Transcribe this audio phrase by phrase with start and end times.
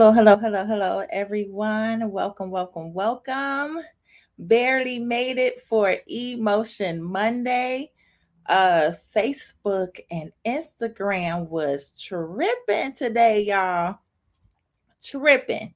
[0.00, 2.10] Hello, hello, hello, hello, everyone.
[2.10, 3.80] Welcome, welcome, welcome.
[4.38, 7.92] Barely made it for Emotion Monday.
[8.46, 13.98] Uh, Facebook and Instagram was tripping today, y'all.
[15.04, 15.74] Tripping.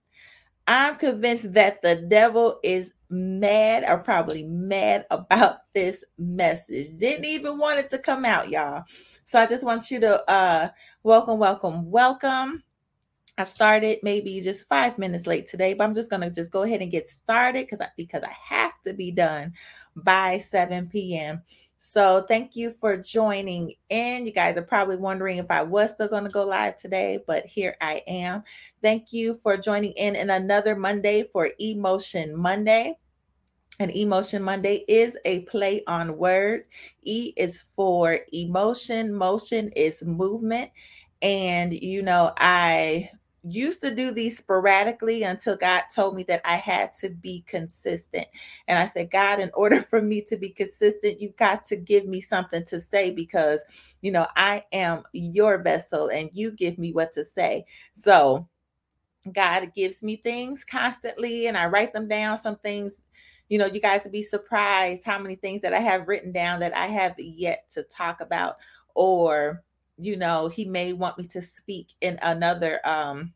[0.67, 6.97] I'm convinced that the devil is mad or probably mad about this message.
[6.97, 8.85] Didn't even want it to come out, y'all.
[9.27, 10.71] So I just want you to uh
[11.03, 12.63] welcome, welcome, welcome.
[13.37, 16.83] I started maybe just five minutes late today, but I'm just gonna just go ahead
[16.83, 19.53] and get started because I, because I have to be done
[19.97, 21.43] by 7 p.m.
[21.79, 24.25] So thank you for joining in.
[24.25, 27.45] You guys are probably wondering if I was still going to go live today, but
[27.45, 28.43] here I am.
[28.83, 32.97] Thank you for joining in in another Monday for Emotion Monday.
[33.81, 36.69] And Emotion Monday is a play on words.
[37.03, 40.71] E is for emotion, motion is movement.
[41.21, 43.11] And, you know, I
[43.45, 48.27] used to do these sporadically until God told me that I had to be consistent.
[48.69, 52.07] And I said, God, in order for me to be consistent, you've got to give
[52.07, 53.61] me something to say because,
[54.01, 57.67] you know, I am your vessel and you give me what to say.
[57.93, 58.49] So,
[59.33, 62.37] God gives me things constantly and I write them down.
[62.37, 63.05] Some things,
[63.49, 66.61] you know, you guys would be surprised how many things that I have written down
[66.61, 68.57] that I have yet to talk about
[68.95, 69.64] or
[69.99, 73.33] you know he may want me to speak in another um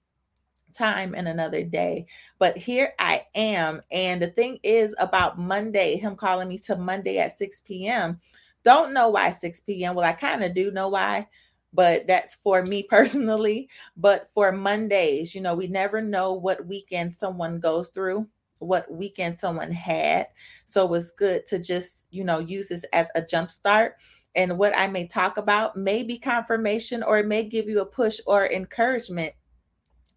[0.75, 2.07] time in another day
[2.39, 3.81] but here i am.
[3.91, 8.21] And the thing is about monday him calling me to monday at 6 p.m
[8.65, 11.27] don't know why 6 p.m well i kind of do know why
[11.73, 13.69] but that's for me personally.
[13.97, 18.29] But for mondays you know we never know what weekend someone goes through
[18.61, 20.27] what weekend someone had.
[20.65, 23.97] So it's good to just you know use this as a jump start
[24.35, 27.87] and what I may talk about may be confirmation or it may give you a
[27.87, 29.33] push or encouragement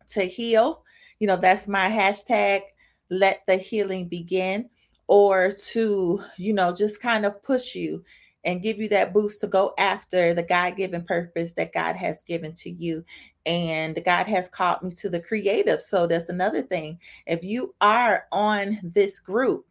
[0.10, 0.84] to heal.
[1.20, 2.62] You know, that's my hashtag,
[3.10, 4.70] let the healing begin,
[5.08, 8.04] or to, you know, just kind of push you
[8.44, 12.24] and give you that boost to go after the God given purpose that God has
[12.24, 13.04] given to you.
[13.46, 15.82] And God has called me to the creative.
[15.82, 17.00] So that's another thing.
[17.28, 19.66] If you are on this group,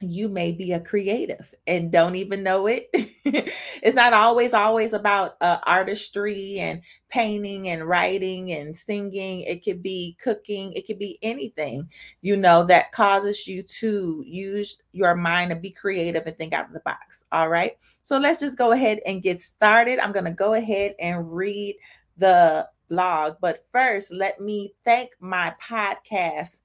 [0.00, 2.88] you may be a creative and don't even know it.
[2.92, 9.40] it's not always always about uh, artistry and painting and writing and singing.
[9.40, 10.72] It could be cooking.
[10.72, 11.88] It could be anything,
[12.20, 16.66] you know, that causes you to use your mind to be creative and think out
[16.66, 17.24] of the box.
[17.32, 17.72] All right.
[18.02, 19.98] So let's just go ahead and get started.
[19.98, 21.76] I'm going to go ahead and read
[22.16, 23.34] the blog.
[23.40, 26.60] But first, let me thank my podcast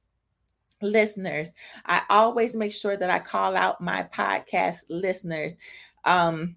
[0.82, 1.54] listeners.
[1.86, 5.54] I always make sure that I call out my podcast listeners.
[6.06, 6.56] Um,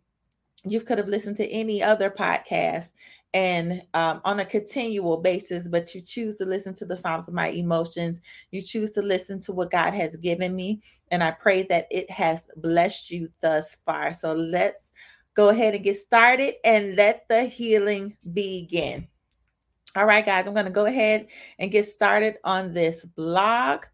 [0.65, 2.93] you could have listened to any other podcast
[3.35, 7.35] and um, on a continual basis, but you choose to listen to the Psalms of
[7.35, 8.21] my emotions.
[8.53, 10.81] You choose to listen to what God has given me.
[11.11, 14.13] And I pray that it has blessed you thus far.
[14.13, 14.93] So let's
[15.35, 19.09] go ahead and get started and let the healing begin.
[19.97, 21.27] All right, guys, I'm going to go ahead
[21.59, 23.85] and get started on this blog.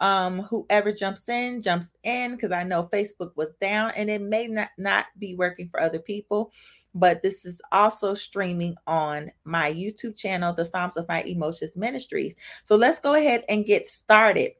[0.00, 4.46] Um, whoever jumps in, jumps in because I know Facebook was down and it may
[4.46, 6.52] not, not be working for other people.
[6.94, 12.34] But this is also streaming on my YouTube channel, The Psalms of My Emotions Ministries.
[12.64, 14.52] So let's go ahead and get started.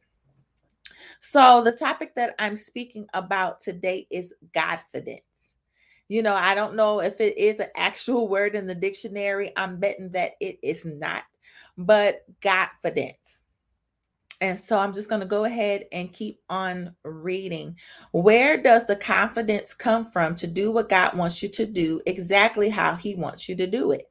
[1.20, 5.20] So, the topic that I'm speaking about today is Godfidence.
[6.08, 9.52] You know, I don't know if it is an actual word in the dictionary.
[9.56, 11.24] I'm betting that it is not,
[11.76, 13.39] but Godfidence.
[14.40, 17.76] And so I'm just going to go ahead and keep on reading.
[18.12, 22.70] Where does the confidence come from to do what God wants you to do exactly
[22.70, 24.10] how He wants you to do it?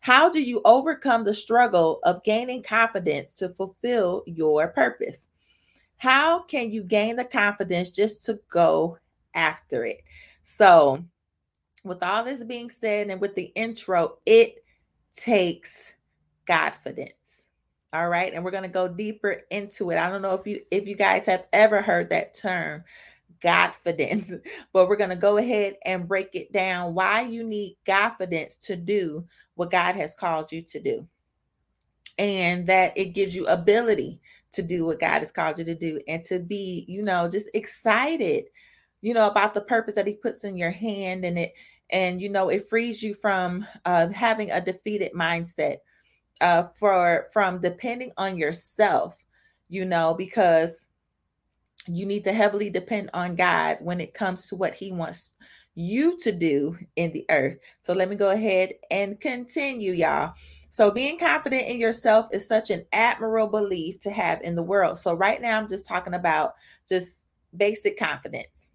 [0.00, 5.26] How do you overcome the struggle of gaining confidence to fulfill your purpose?
[5.96, 8.98] How can you gain the confidence just to go
[9.34, 10.02] after it?
[10.44, 11.04] So,
[11.84, 14.64] with all this being said, and with the intro, it
[15.16, 15.92] takes
[16.46, 17.17] confidence.
[17.92, 18.32] All right.
[18.34, 19.98] And we're going to go deeper into it.
[19.98, 22.84] I don't know if you if you guys have ever heard that term,
[23.42, 24.38] Godfidence,
[24.72, 28.76] but we're going to go ahead and break it down why you need confidence to
[28.76, 29.24] do
[29.54, 31.06] what God has called you to do.
[32.18, 34.20] And that it gives you ability
[34.52, 37.48] to do what God has called you to do and to be, you know, just
[37.54, 38.46] excited,
[39.00, 41.54] you know, about the purpose that he puts in your hand and it
[41.90, 45.78] and you know, it frees you from uh, having a defeated mindset
[46.40, 49.16] uh, for from depending on yourself,
[49.68, 50.86] you know, because
[51.86, 55.34] you need to heavily depend on God when it comes to what He wants
[55.74, 57.56] you to do in the earth.
[57.82, 60.34] So let me go ahead and continue, y'all.
[60.70, 64.98] So, being confident in yourself is such an admirable belief to have in the world.
[64.98, 66.54] So, right now, I'm just talking about
[66.88, 67.22] just
[67.56, 68.70] basic confidence.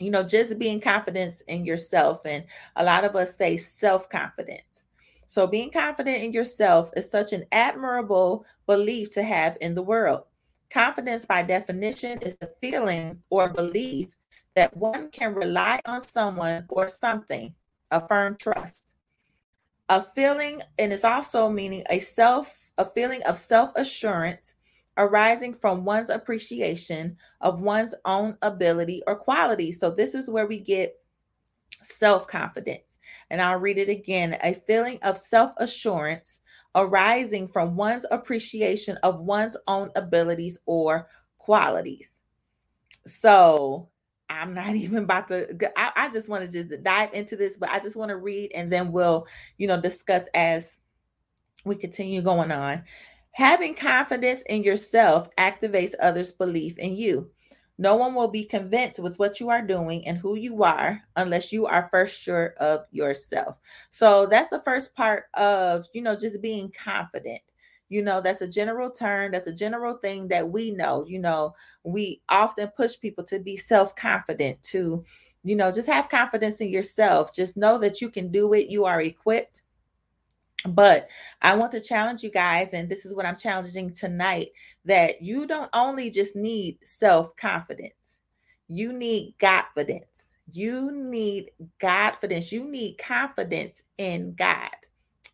[0.00, 2.22] You know, just being confidence in yourself.
[2.26, 2.44] And
[2.74, 4.85] a lot of us say self confidence.
[5.36, 10.22] So, being confident in yourself is such an admirable belief to have in the world.
[10.70, 14.16] Confidence, by definition, is the feeling or belief
[14.54, 17.54] that one can rely on someone or something,
[17.90, 18.94] a firm trust.
[19.90, 24.54] A feeling, and it's also meaning a self, a feeling of self-assurance
[24.96, 29.70] arising from one's appreciation of one's own ability or quality.
[29.70, 30.94] So this is where we get
[31.82, 32.95] self-confidence.
[33.30, 34.38] And I'll read it again.
[34.42, 36.40] A feeling of self-assurance
[36.74, 41.08] arising from one's appreciation of one's own abilities or
[41.38, 42.12] qualities.
[43.06, 43.88] So
[44.28, 47.70] I'm not even about to, I, I just want to just dive into this, but
[47.70, 49.26] I just want to read and then we'll,
[49.56, 50.78] you know, discuss as
[51.64, 52.84] we continue going on.
[53.32, 57.30] Having confidence in yourself activates others' belief in you.
[57.78, 61.52] No one will be convinced with what you are doing and who you are unless
[61.52, 63.56] you are first sure of yourself.
[63.90, 67.40] So that's the first part of, you know, just being confident.
[67.88, 71.04] You know, that's a general term, that's a general thing that we know.
[71.06, 75.04] You know, we often push people to be self confident, to,
[75.44, 77.32] you know, just have confidence in yourself.
[77.34, 79.62] Just know that you can do it, you are equipped
[80.68, 81.08] but
[81.42, 84.48] I want to challenge you guys, and this is what I'm challenging tonight
[84.84, 88.16] that you don't only just need self confidence,
[88.68, 90.32] you need confidence.
[90.52, 91.50] You need
[91.80, 92.52] confidence.
[92.52, 94.70] You need confidence in God.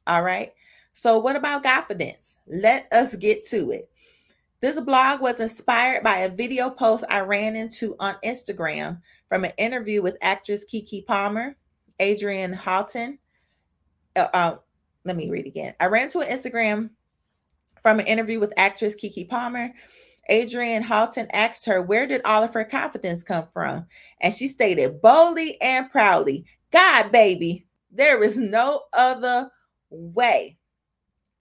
[0.07, 0.53] All right.
[0.95, 2.37] So, what about Godfidence?
[2.47, 3.91] Let us get to it.
[4.61, 9.53] This blog was inspired by a video post I ran into on Instagram from an
[9.59, 11.57] interview with actress Keke Palmer,
[12.01, 13.19] Adrienne Houghton,
[14.17, 14.57] uh, uh
[15.04, 15.75] let me read again.
[15.81, 16.90] I ran to an Instagram
[17.82, 19.72] from an interview with actress Keke Palmer.
[20.31, 23.87] Adrienne Houghton asked her, Where did all of her confidence come from?
[24.20, 29.50] And she stated boldly and proudly, God, baby, there is no other
[29.90, 30.58] way.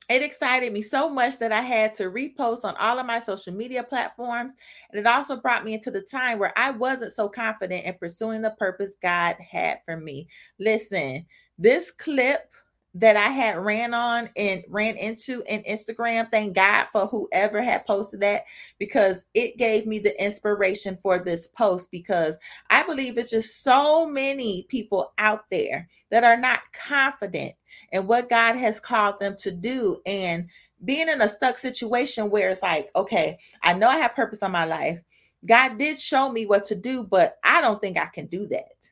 [0.09, 3.53] It excited me so much that I had to repost on all of my social
[3.53, 4.53] media platforms.
[4.89, 8.41] And it also brought me into the time where I wasn't so confident in pursuing
[8.41, 10.27] the purpose God had for me.
[10.59, 11.25] Listen,
[11.57, 12.51] this clip
[12.93, 16.29] that I had ran on and ran into in Instagram.
[16.29, 18.43] Thank God for whoever had posted that
[18.79, 22.35] because it gave me the inspiration for this post because
[22.69, 27.53] I believe it's just so many people out there that are not confident
[27.93, 30.49] in what God has called them to do and
[30.83, 34.51] being in a stuck situation where it's like, okay, I know I have purpose on
[34.51, 35.01] my life.
[35.45, 38.91] God did show me what to do, but I don't think I can do that.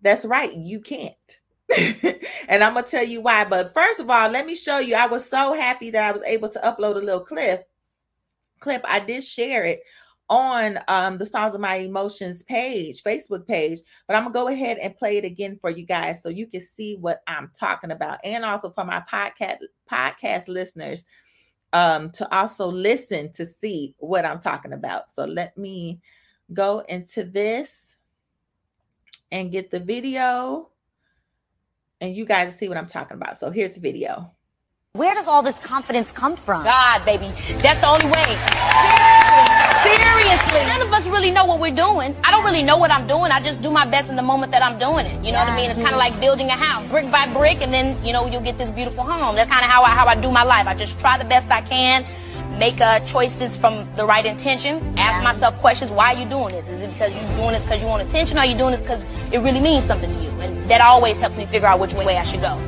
[0.00, 1.40] That's right, you can't
[2.48, 3.44] and I'm gonna tell you why.
[3.44, 4.94] But first of all, let me show you.
[4.94, 7.68] I was so happy that I was able to upload a little clip.
[8.60, 8.82] Clip.
[8.84, 9.80] I did share it
[10.28, 13.80] on um, the Psalms of My Emotions page, Facebook page.
[14.06, 16.60] But I'm gonna go ahead and play it again for you guys so you can
[16.60, 19.58] see what I'm talking about, and also for my podcast
[19.90, 21.04] podcast listeners
[21.72, 25.10] um, to also listen to see what I'm talking about.
[25.10, 26.00] So let me
[26.52, 27.96] go into this
[29.32, 30.70] and get the video
[32.00, 33.38] and you guys see what I'm talking about.
[33.38, 34.32] So here's the video.
[34.92, 36.64] Where does all this confidence come from?
[36.64, 37.28] God, baby.
[37.60, 38.24] That's the only way.
[39.84, 40.16] Seriously.
[40.26, 40.68] Seriously.
[40.68, 42.16] None of us really know what we're doing.
[42.24, 43.30] I don't really know what I'm doing.
[43.30, 45.14] I just do my best in the moment that I'm doing it.
[45.24, 45.44] You know yeah.
[45.44, 45.70] what I mean?
[45.70, 48.40] It's kind of like building a house, brick by brick, and then, you know, you'll
[48.40, 49.36] get this beautiful home.
[49.36, 50.66] That's kind of how I, how I do my life.
[50.66, 52.06] I just try the best I can
[52.58, 54.94] make uh, choices from the right intention.
[54.98, 56.68] Ask myself questions: Why are you doing this?
[56.68, 58.80] Is it because you're doing this because you want attention, or are you doing this
[58.80, 60.30] because it really means something to you?
[60.40, 62.60] And that always helps me figure out which way I should go.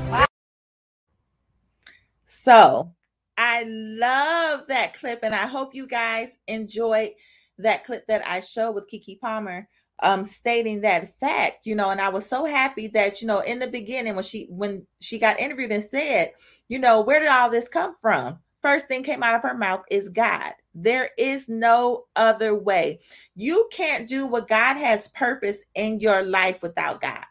[2.26, 2.92] So
[3.37, 7.11] I love that clip, and I hope you guys enjoyed
[7.59, 9.68] that clip that I showed with Keke Palmer
[10.00, 13.59] um stating that fact you know and i was so happy that you know in
[13.59, 16.33] the beginning when she when she got interviewed and said
[16.68, 19.85] you know where did all this come from first thing came out of her mouth
[19.91, 20.53] is God.
[20.75, 23.00] There is no other way.
[23.35, 27.25] You can't do what God has purpose in your life without God.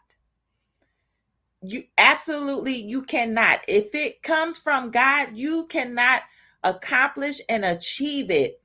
[1.62, 3.60] You absolutely you cannot.
[3.66, 6.22] If it comes from God, you cannot
[6.62, 8.60] accomplish and achieve it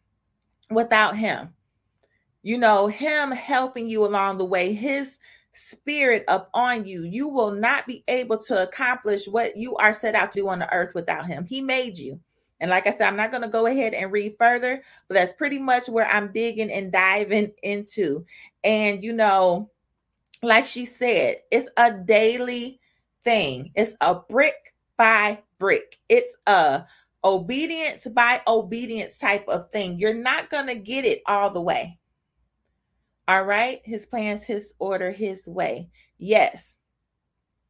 [0.70, 1.54] without him.
[2.44, 5.18] You know, him helping you along the way, his
[5.54, 7.04] spirit up on you.
[7.04, 10.60] You will not be able to accomplish what you are set out to do on
[10.60, 11.46] the earth without him.
[11.46, 12.20] He made you.
[12.64, 15.34] And like I said, I'm not going to go ahead and read further, but that's
[15.34, 18.26] pretty much where I'm digging and diving into.
[18.64, 19.70] And, you know,
[20.42, 22.80] like she said, it's a daily
[23.26, 26.00] thing, it's a brick by brick.
[26.08, 26.86] It's a
[27.26, 30.00] obedience by obedience type of thing.
[30.00, 32.00] You're not going to get it all the way.
[33.28, 33.82] All right?
[33.84, 35.90] His plans, his order, his way.
[36.18, 36.78] Yes.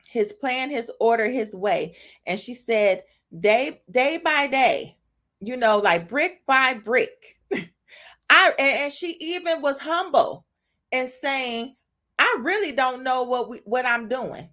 [0.07, 1.95] His plan, his order, his way.
[2.27, 3.01] And she said,
[3.37, 4.97] day day by day,
[5.39, 7.39] you know, like brick by brick.
[8.29, 10.45] I and she even was humble
[10.91, 11.75] and saying,
[12.19, 14.49] I really don't know what we what I'm doing.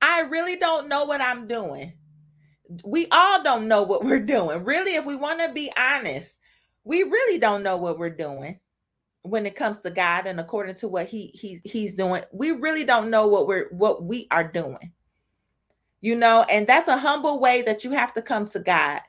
[0.00, 1.92] I really don't know what I'm doing.
[2.84, 4.64] We all don't know what we're doing.
[4.64, 6.38] Really, if we want to be honest,
[6.84, 8.60] we really don't know what we're doing
[9.22, 12.22] when it comes to God and according to what he he he's doing.
[12.32, 14.92] We really don't know what we're what we are doing.
[16.00, 19.00] You know, and that's a humble way that you have to come to God.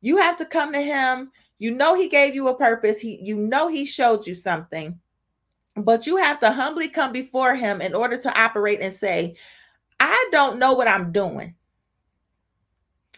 [0.00, 1.30] You have to come to him.
[1.58, 3.00] You know he gave you a purpose.
[3.00, 4.98] He you know he showed you something.
[5.76, 9.36] But you have to humbly come before him in order to operate and say,
[10.00, 11.54] I don't know what I'm doing.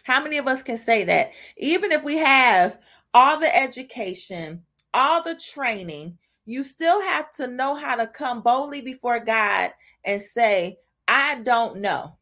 [0.03, 1.31] How many of us can say that?
[1.57, 2.77] Even if we have
[3.13, 4.63] all the education,
[4.93, 9.71] all the training, you still have to know how to come boldly before God
[10.03, 10.77] and say,
[11.07, 12.17] I don't know.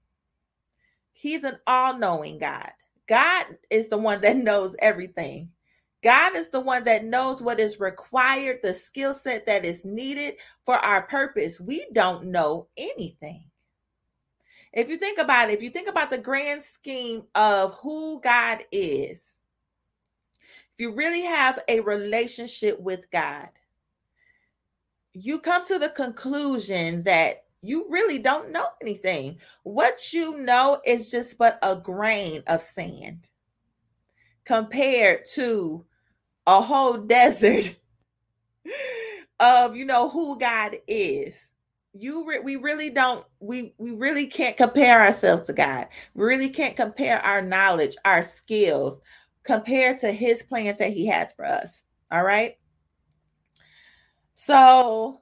[1.24, 2.70] He's an all knowing God.
[3.08, 5.52] God is the one that knows everything.
[6.04, 10.36] God is the one that knows what is required, the skill set that is needed
[10.66, 11.62] for our purpose.
[11.62, 13.46] We don't know anything.
[14.74, 18.66] If you think about it, if you think about the grand scheme of who God
[18.74, 19.38] is,
[20.74, 23.48] if you really have a relationship with God,
[25.14, 29.40] you come to the conclusion that you really don't know anything.
[29.64, 33.30] What you know is just but a grain of sand
[34.46, 35.86] compared to
[36.46, 37.76] a whole desert
[39.40, 41.50] of you know who God is
[41.94, 45.88] you re- we really don't we we really can't compare ourselves to God.
[46.16, 49.00] We really can't compare our knowledge, our skills
[49.44, 51.84] compared to his plans that he has for us.
[52.12, 52.58] All right?
[54.34, 55.22] So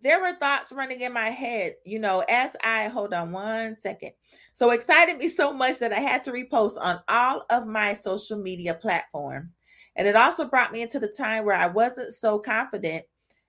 [0.00, 4.12] there were thoughts running in my head, you know, as I hold on one second.
[4.52, 8.38] So excited me so much that I had to repost on all of my social
[8.38, 9.54] media platforms.
[9.96, 13.04] And it also brought me into the time where I wasn't so confident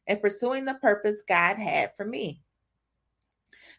[0.08, 2.42] in pursuing the purpose God had for me.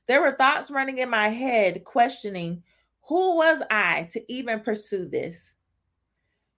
[0.07, 2.63] There were thoughts running in my head questioning
[3.03, 5.55] who was I to even pursue this?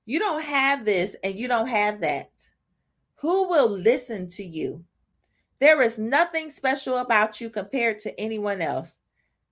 [0.06, 2.30] You don't have this and you don't have that.
[3.16, 4.84] Who will listen to you?
[5.60, 8.98] There is nothing special about you compared to anyone else.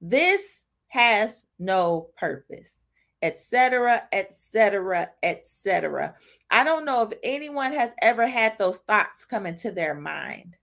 [0.01, 2.85] This has no purpose,
[3.23, 6.15] etc., etc., etc.
[6.51, 10.57] I don't know if anyone has ever had those thoughts come into their mind.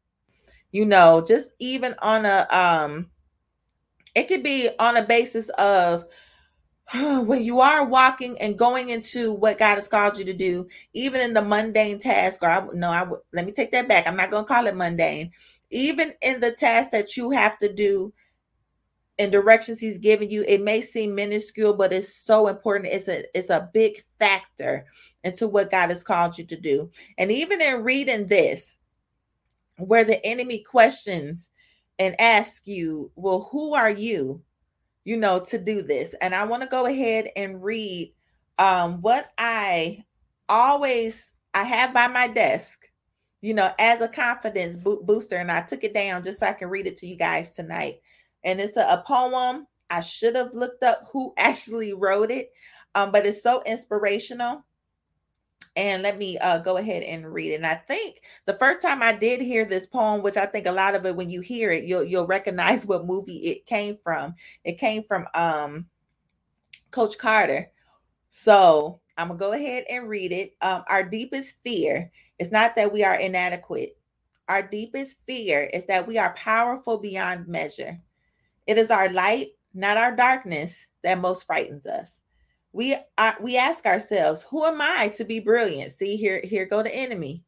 [0.72, 3.10] You know, just even on a um
[4.16, 6.06] it could be on a basis of
[7.26, 11.22] when you are walking and going into what God has called you to do, even
[11.22, 14.06] in the mundane task, or I no, I let me take that back.
[14.06, 15.32] I'm not going to call it mundane.
[15.72, 18.14] Even in the task that you have to do
[19.18, 22.94] and directions He's given you, it may seem minuscule, but it's so important.
[22.94, 24.86] It's a it's a big factor
[25.24, 26.92] into what God has called you to do.
[27.18, 28.78] And even in reading this,
[29.78, 31.52] where the enemy questions
[31.98, 34.42] and ask you, well, who are you,
[35.04, 36.16] you know, to do this?
[36.22, 38.14] And I want to go ahead and read
[38.58, 40.04] um, what I
[40.50, 42.88] always I have by my desk,
[43.42, 46.54] you know, as a confidence bo- booster, and I took it down just so I
[46.54, 47.96] can read it to you guys tonight.
[48.44, 49.68] And it's a, a poem.
[49.90, 52.52] I should have looked up who actually wrote it,
[52.96, 54.66] um, but it's so inspirational
[55.75, 57.56] and let me uh, go ahead and read it.
[57.56, 60.72] And I think the first time I did hear this poem, which I think a
[60.72, 64.36] lot of it, when you hear it, you'll you'll recognize what movie it came from.
[64.63, 65.86] It came from um,
[66.92, 67.72] Coach Carter.
[68.30, 70.56] So I'm gonna go ahead and read it.
[70.62, 73.98] Um, our deepest fear is not that we are inadequate.
[74.50, 78.00] Our deepest fear is that we are powerful beyond measure.
[78.68, 82.20] It is our light, not our darkness, that most frightens us
[82.74, 85.94] we uh, we ask ourselves who am i to be brilliant?
[85.94, 87.44] See here here go the enemy.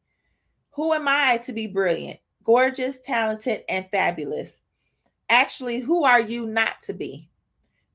[0.70, 4.62] Who am i to be brilliant gorgeous talented and fabulous?
[5.28, 7.28] Actually who are you not to be?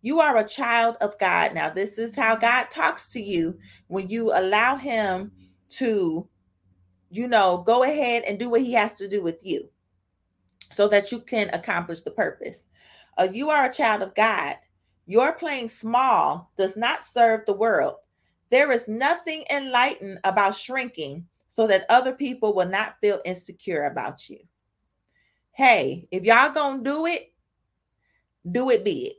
[0.01, 1.55] You are a child of god.
[1.55, 3.57] Now this is how god talks to you
[3.88, 5.31] when you allow him
[5.69, 6.27] to
[7.09, 9.69] you know go ahead and do what he has to do with you
[10.71, 12.63] so that you can accomplish the purpose.
[13.17, 14.57] Uh, you are a child of god
[15.08, 17.96] your playing small does not serve the world.
[18.50, 24.29] There is nothing enlightened about shrinking so that other people will not feel insecure about
[24.29, 24.39] you.
[25.53, 27.34] Hey, if y'all gonna do it,
[28.50, 29.13] do it big.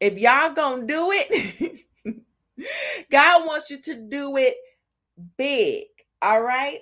[0.00, 1.84] If y'all gonna do it,
[3.10, 4.56] God wants you to do it
[5.36, 5.86] big.
[6.22, 6.80] All right.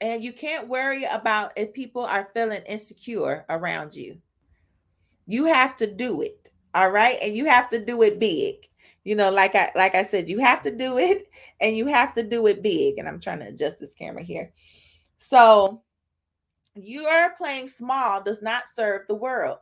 [0.00, 4.18] And you can't worry about if people are feeling insecure around you.
[5.26, 6.51] You have to do it.
[6.74, 7.18] All right.
[7.20, 8.68] And you have to do it big.
[9.04, 11.28] You know, like I like I said, you have to do it
[11.60, 12.98] and you have to do it big.
[12.98, 14.52] And I'm trying to adjust this camera here.
[15.18, 15.82] So
[16.74, 19.58] you are playing small does not serve the world.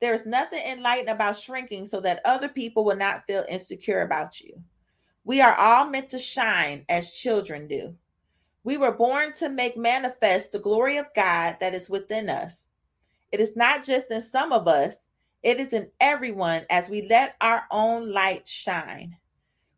[0.00, 4.40] There is nothing enlightened about shrinking so that other people will not feel insecure about
[4.40, 4.60] you.
[5.24, 7.94] We are all meant to shine as children do.
[8.64, 12.66] We were born to make manifest the glory of God that is within us.
[13.30, 14.96] It is not just in some of us,
[15.42, 19.16] it is in everyone as we let our own light shine.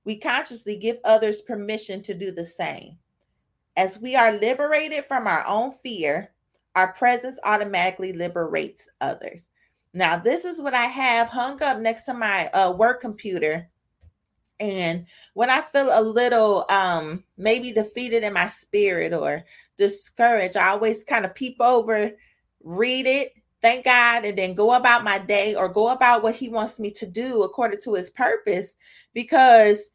[0.04, 2.99] We consciously give others permission to do the same.
[3.76, 6.33] As we are liberated from our own fear,
[6.76, 9.49] our presence automatically liberates others.
[9.94, 13.71] Now, this is what I have hung up next to my uh, work computer.
[14.61, 19.44] And when I feel a little um maybe defeated in my spirit or
[19.76, 22.12] discouraged, I always kind of peep over,
[22.62, 23.33] read it,
[23.64, 26.90] thank God, and then go about my day or go about what He wants me
[26.92, 28.76] to do according to His purpose
[29.12, 29.90] because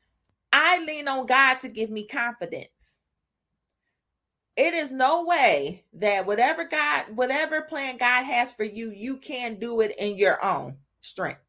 [0.51, 2.99] I lean on God to give me confidence
[4.59, 9.55] it is no way that whatever God, whatever plan God has for you, you can
[9.55, 11.39] do it in your own strength.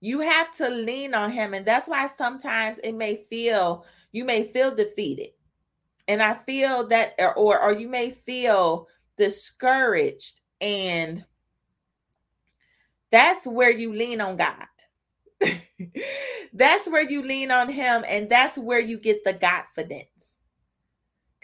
[0.00, 1.52] You have to lean on him.
[1.52, 5.30] And that's why sometimes it may feel, you may feel defeated.
[6.06, 8.86] And I feel that, or, or you may feel
[9.16, 10.42] discouraged.
[10.60, 11.24] And
[13.10, 14.66] that's where you lean on God.
[16.52, 18.04] that's where you lean on him.
[18.08, 20.34] And that's where you get the confidence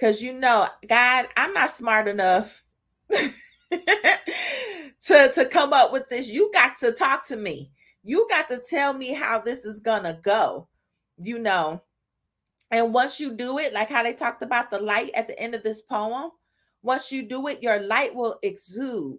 [0.00, 2.64] because you know, God, I'm not smart enough
[3.10, 3.30] to,
[5.02, 6.26] to come up with this.
[6.26, 7.70] You got to talk to me.
[8.02, 10.68] You got to tell me how this is gonna go,
[11.18, 11.82] you know.
[12.70, 15.54] And once you do it, like how they talked about the light at the end
[15.54, 16.30] of this poem,
[16.82, 19.18] once you do it, your light will exude.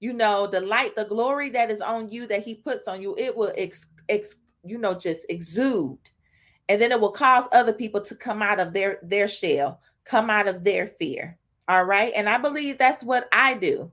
[0.00, 3.14] You know, the light, the glory that is on you that he puts on you,
[3.18, 5.98] it will ex, ex you know, just exude.
[6.68, 10.30] And then it will cause other people to come out of their their shell come
[10.30, 11.38] out of their fear.
[11.68, 12.12] All right.
[12.16, 13.92] And I believe that's what I do.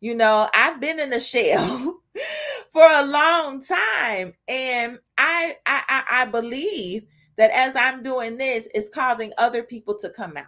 [0.00, 2.00] You know, I've been in a shell
[2.72, 4.34] for a long time.
[4.46, 7.04] And I, I I believe
[7.36, 10.46] that as I'm doing this, it's causing other people to come out.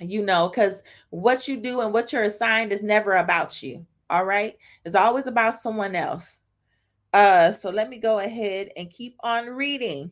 [0.00, 3.86] You know, because what you do and what you're assigned is never about you.
[4.08, 4.56] All right.
[4.84, 6.40] It's always about someone else.
[7.12, 10.10] Uh, so let me go ahead and keep on reading.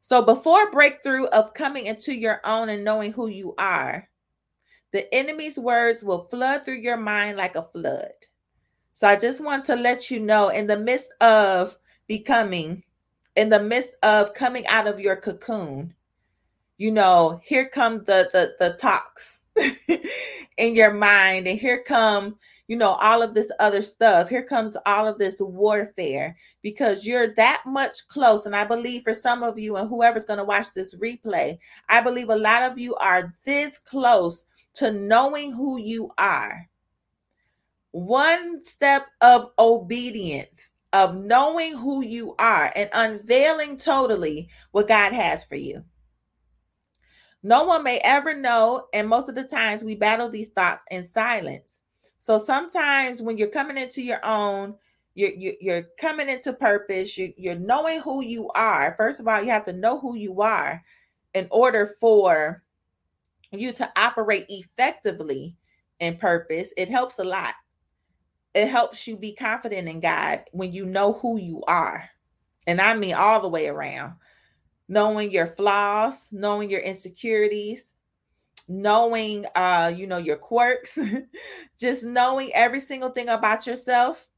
[0.00, 4.08] So before breakthrough of coming into your own and knowing who you are,
[4.92, 8.12] the enemy's words will flood through your mind like a flood.
[8.94, 12.82] So I just want to let you know in the midst of becoming,
[13.36, 15.94] in the midst of coming out of your cocoon,
[16.82, 19.42] you know, here come the the the talks
[20.58, 24.28] in your mind, and here come you know, all of this other stuff.
[24.28, 28.46] Here comes all of this warfare because you're that much close.
[28.46, 31.58] And I believe for some of you and whoever's going to watch this replay,
[31.90, 36.66] I believe a lot of you are this close to knowing who you are.
[37.90, 45.44] One step of obedience, of knowing who you are and unveiling totally what God has
[45.44, 45.84] for you.
[47.42, 51.06] No one may ever know, and most of the times we battle these thoughts in
[51.06, 51.80] silence.
[52.18, 54.76] So sometimes when you're coming into your own,
[55.14, 58.94] you're, you're, coming into purpose, you, you're knowing who you are.
[58.96, 60.82] First of all, you have to know who you are
[61.34, 62.62] in order for
[63.50, 65.56] you to operate effectively
[65.98, 66.72] in purpose.
[66.76, 67.54] It helps a lot.
[68.54, 72.08] It helps you be confident in God when you know who you are.
[72.66, 74.14] And I mean all the way around.
[74.88, 77.92] Knowing your flaws, knowing your insecurities,
[78.68, 80.98] knowing uh you know your quirks
[81.80, 84.28] just knowing every single thing about yourself.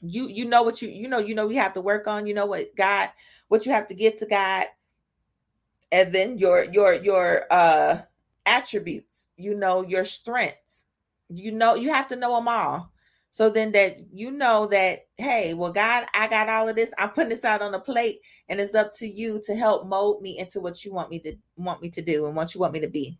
[0.00, 2.32] You you know what you you know you know you have to work on you
[2.34, 3.10] know what god
[3.48, 4.66] what you have to get to god
[5.92, 7.98] and then your your your uh
[8.46, 10.86] attributes you know your strengths.
[11.28, 12.92] You know you have to know them all
[13.30, 17.10] so then that you know that hey well god i got all of this i'm
[17.10, 20.38] putting this out on a plate and it's up to you to help mold me
[20.38, 22.80] into what you want me to want me to do and what you want me
[22.80, 23.18] to be.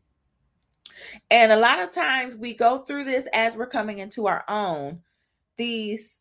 [1.30, 5.00] And a lot of times we go through this as we're coming into our own
[5.56, 6.20] these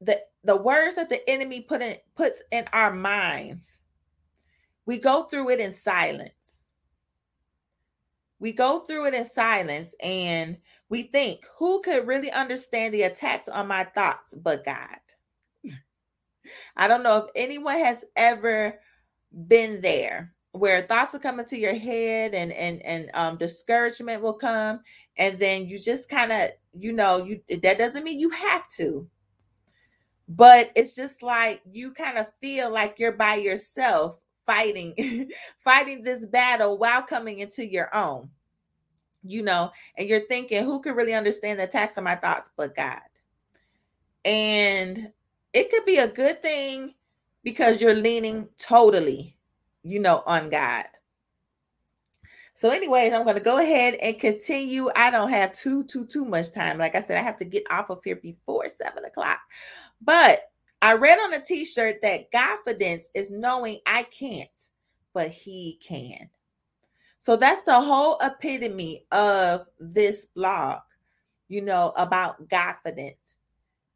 [0.00, 3.78] the the words that the enemy put in puts in our minds
[4.86, 6.59] we go through it in silence
[8.40, 13.48] we go through it in silence and we think, who could really understand the attacks
[13.48, 14.98] on my thoughts but God?
[16.76, 18.80] I don't know if anyone has ever
[19.46, 24.34] been there where thoughts will come into your head and and and um discouragement will
[24.34, 24.80] come
[25.16, 29.06] and then you just kind of you know you that doesn't mean you have to
[30.28, 34.18] but it's just like you kind of feel like you're by yourself
[34.50, 35.30] fighting
[35.64, 38.28] fighting this battle while coming into your own
[39.22, 42.74] you know and you're thinking who could really understand the attacks of my thoughts but
[42.74, 43.00] god
[44.24, 45.12] and
[45.52, 46.94] it could be a good thing
[47.42, 49.36] because you're leaning totally
[49.82, 50.84] you know, on God.
[52.54, 54.90] So, anyways, I'm going to go ahead and continue.
[54.94, 56.76] I don't have too, too, too much time.
[56.76, 59.38] Like I said, I have to get off of here before seven o'clock.
[60.02, 60.49] But
[60.82, 64.48] I read on a t shirt that confidence is knowing I can't,
[65.12, 66.30] but He can.
[67.18, 70.80] So, that's the whole epitome of this blog,
[71.48, 73.36] you know, about Godfidence.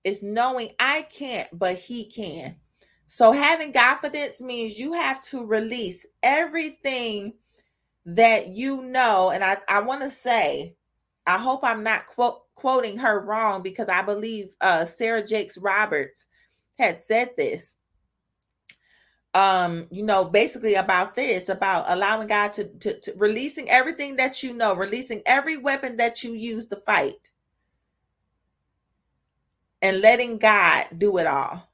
[0.05, 2.57] Is knowing I can't, but He can.
[3.07, 7.35] So having confidence means you have to release everything
[8.07, 9.31] that you know.
[9.31, 10.75] And I, I want to say,
[11.27, 16.27] I hope I'm not quote, quoting her wrong because I believe uh, Sarah Jakes Roberts
[16.79, 17.77] had said this.
[19.33, 24.45] Um, you know, basically about this, about allowing God to, to, to releasing everything that
[24.45, 27.31] you know, releasing every weapon that you use to fight,
[29.83, 31.69] and letting God do it all.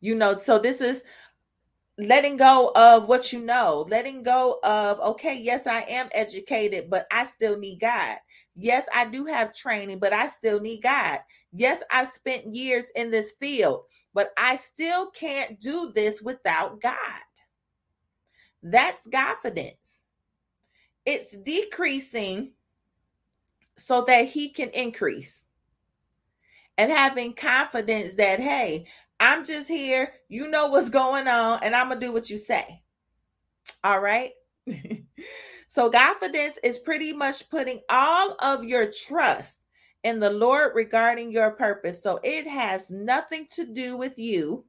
[0.00, 1.02] You know, so this is
[1.98, 7.06] letting go of what you know, letting go of, okay, yes, I am educated, but
[7.10, 8.18] I still need God.
[8.56, 11.20] Yes, I do have training, but I still need God.
[11.52, 13.82] Yes, I've spent years in this field,
[14.14, 16.96] but I still can't do this without God.
[18.62, 20.04] That's confidence.
[21.06, 22.52] It's decreasing
[23.76, 25.44] so that He can increase.
[26.78, 28.86] And having confidence that, hey,
[29.20, 30.12] I'm just here.
[30.28, 32.82] You know what's going on, and I'm going to do what you say.
[33.84, 34.32] All right.
[35.68, 39.64] so, confidence is pretty much putting all of your trust
[40.04, 42.02] in the Lord regarding your purpose.
[42.02, 44.64] So, it has nothing to do with you,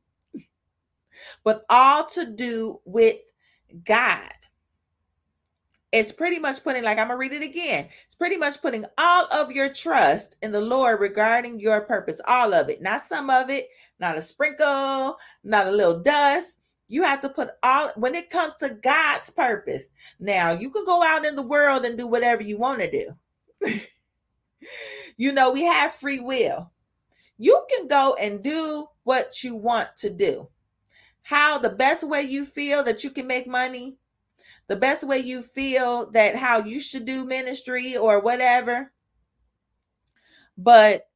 [1.44, 3.18] but all to do with
[3.86, 4.32] God.
[5.92, 7.88] It's pretty much putting, like I'm going to read it again.
[8.06, 12.54] It's pretty much putting all of your trust in the Lord regarding your purpose, all
[12.54, 16.58] of it, not some of it, not a sprinkle, not a little dust.
[16.88, 19.86] You have to put all when it comes to God's purpose.
[20.20, 22.92] Now, you can go out in the world and do whatever you want to
[23.62, 23.80] do.
[25.18, 26.72] you know, we have free will.
[27.38, 30.50] You can go and do what you want to do.
[31.24, 33.98] How the best way you feel that you can make money,
[34.68, 38.92] the best way you feel that how you should do ministry or whatever.
[40.58, 41.07] But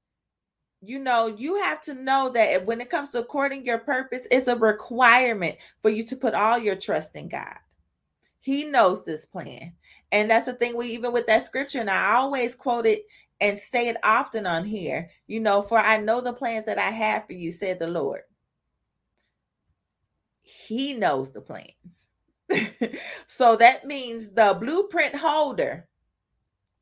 [0.82, 4.48] you know, you have to know that when it comes to according your purpose, it's
[4.48, 7.56] a requirement for you to put all your trust in God.
[8.40, 9.74] He knows this plan.
[10.12, 13.06] And that's the thing we even with that scripture, and I always quote it
[13.40, 16.90] and say it often on here, you know, for I know the plans that I
[16.90, 18.22] have for you, said the Lord.
[20.42, 22.08] He knows the plans.
[23.28, 25.88] so that means the blueprint holder,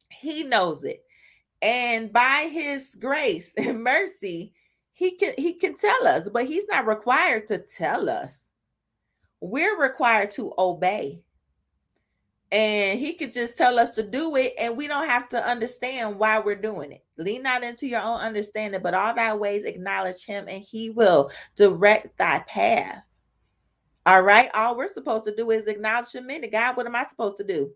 [0.10, 1.04] he knows it
[1.62, 4.54] and by his grace and mercy
[4.94, 8.46] he can he can tell us but he's not required to tell us.
[9.42, 11.22] We're required to obey.
[12.52, 16.18] And he could just tell us to do it and we don't have to understand
[16.18, 17.06] why we're doing it.
[17.18, 21.32] Lean not into your own understanding but all thy ways acknowledge him and he will
[21.56, 23.04] direct thy path.
[24.06, 24.50] All right?
[24.54, 27.44] All we're supposed to do is acknowledge him in god what am i supposed to
[27.44, 27.72] do?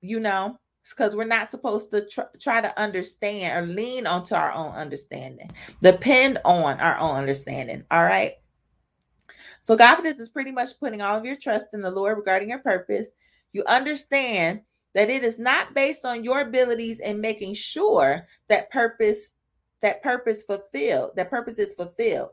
[0.00, 0.58] You know
[0.90, 5.50] because we're not supposed to tr- try to understand or lean onto our own understanding,
[5.80, 7.84] depend on our own understanding.
[7.90, 8.34] All right.
[9.60, 12.58] So, confidence is pretty much putting all of your trust in the Lord regarding your
[12.58, 13.10] purpose.
[13.52, 14.62] You understand
[14.94, 19.34] that it is not based on your abilities and making sure that purpose
[19.80, 22.30] that purpose fulfilled that purpose is fulfilled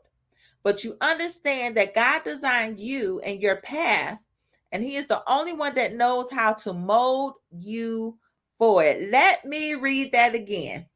[0.62, 4.26] but you understand that god designed you and your path
[4.72, 8.16] and he is the only one that knows how to mold you
[8.60, 9.10] for it.
[9.10, 10.86] Let me read that again.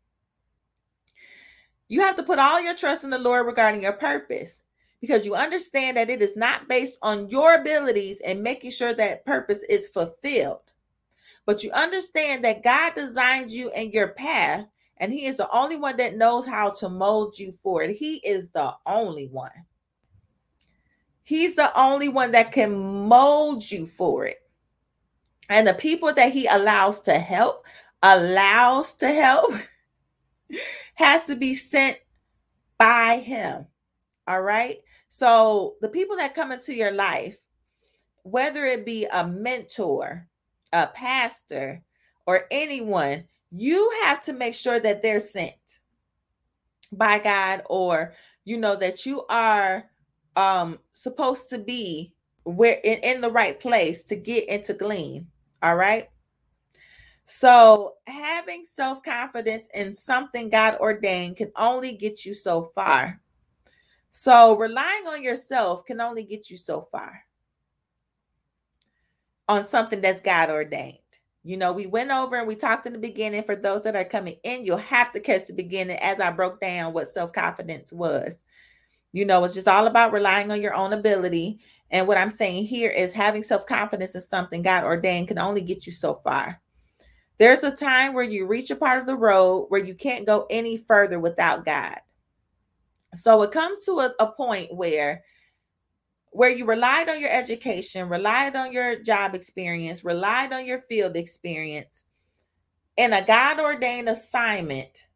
[1.89, 4.63] You have to put all your trust in the Lord regarding your purpose
[5.01, 9.25] because you understand that it is not based on your abilities and making sure that
[9.25, 10.61] purpose is fulfilled.
[11.47, 15.77] But you understand that God designed you and your path, and He is the only
[15.77, 17.97] one that knows how to mold you for it.
[17.97, 19.51] He is the only one.
[21.23, 24.44] He's the only one that can mold you for it.
[25.49, 27.67] And the people that he allows to help,
[28.03, 29.53] allows to help,
[30.95, 31.99] has to be sent
[32.79, 33.67] by him.
[34.27, 34.79] All right.
[35.09, 37.39] So the people that come into your life,
[38.23, 40.29] whether it be a mentor,
[40.73, 41.83] a pastor,
[42.27, 45.81] or anyone, you have to make sure that they're sent
[46.93, 49.85] by God or you know that you are
[50.37, 55.29] um supposed to be where in, in the right place to get and to glean.
[55.65, 56.11] All right.
[57.25, 63.19] So having self-confidence in something God ordained can only get you so far.
[64.11, 67.25] So relying on yourself can only get you so far
[69.49, 70.99] on something that's God ordained.
[71.45, 73.45] You know, we went over and we talked in the beginning.
[73.45, 76.61] For those that are coming in, you'll have to catch the beginning as I broke
[76.61, 78.44] down what self confidence was.
[79.15, 81.61] You know, it's just all about relying on your own ability.
[81.93, 85.61] And what I'm saying here is having self confidence in something God ordained can only
[85.61, 86.61] get you so far.
[87.39, 90.49] There's a time where you reach a part of the road where you can't go
[90.51, 92.01] any further without God.
[93.15, 95.23] So it comes to a, a point where
[96.31, 101.15] where you relied on your education, relied on your job experience, relied on your field
[101.17, 102.03] experience
[102.97, 105.07] in a God ordained assignment,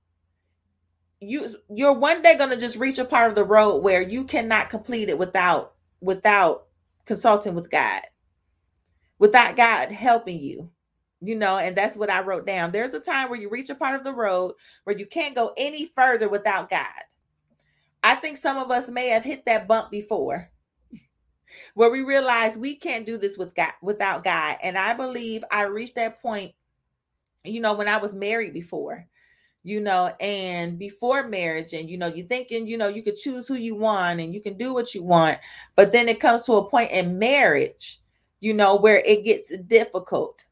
[1.20, 4.24] you you're one day going to just reach a part of the road where you
[4.24, 6.66] cannot complete it without without
[7.04, 8.02] consulting with God.
[9.18, 10.70] Without God helping you.
[11.20, 12.70] You know, and that's what I wrote down.
[12.70, 14.54] There's a time where you reach a part of the road
[14.84, 16.86] where you can't go any further without God.
[18.04, 20.50] I think some of us may have hit that bump before
[21.74, 24.58] where we realize we can't do this with God without God.
[24.62, 26.52] And I believe I reached that point,
[27.42, 29.08] you know, when I was married before,
[29.68, 33.46] you know, and before marriage, and you know, you're thinking, you know, you could choose
[33.46, 35.38] who you want and you can do what you want,
[35.76, 38.00] but then it comes to a point in marriage,
[38.40, 40.42] you know, where it gets difficult.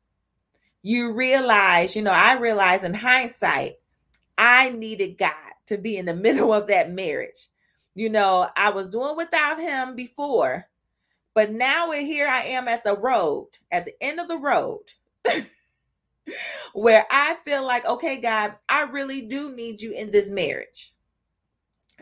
[0.82, 3.76] You realize, you know, I realize in hindsight,
[4.36, 5.32] I needed God
[5.68, 7.48] to be in the middle of that marriage.
[7.94, 10.68] You know, I was doing without him before,
[11.32, 14.82] but now we're here I am at the road, at the end of the road,
[16.72, 20.92] where I feel like, okay, God, I really do need you in this marriage.